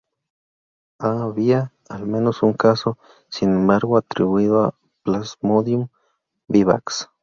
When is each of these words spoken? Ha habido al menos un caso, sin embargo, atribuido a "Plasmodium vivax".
Ha 0.99 1.25
habido 1.25 1.69
al 1.87 2.07
menos 2.07 2.41
un 2.41 2.53
caso, 2.53 2.97
sin 3.29 3.51
embargo, 3.51 3.97
atribuido 3.99 4.63
a 4.63 4.73
"Plasmodium 5.03 5.89
vivax". 6.47 7.11